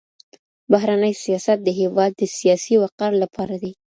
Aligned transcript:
بهرنی 0.71 1.13
سیاست 1.23 1.57
د 1.63 1.67
هیواد 1.79 2.11
د 2.17 2.21
سیاسي 2.37 2.75
وقار 2.83 3.11
لپاره 3.23 3.55
دی. 3.63 3.71